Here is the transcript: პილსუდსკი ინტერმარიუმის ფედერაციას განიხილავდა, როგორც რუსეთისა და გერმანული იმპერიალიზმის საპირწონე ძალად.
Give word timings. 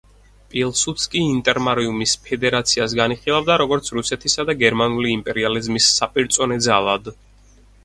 პილსუდსკი 0.51 1.19
ინტერმარიუმის 1.33 2.13
ფედერაციას 2.29 2.97
განიხილავდა, 3.01 3.59
როგორც 3.65 3.93
რუსეთისა 3.99 4.47
და 4.51 4.57
გერმანული 4.65 5.15
იმპერიალიზმის 5.19 5.93
საპირწონე 6.01 6.61
ძალად. 6.71 7.15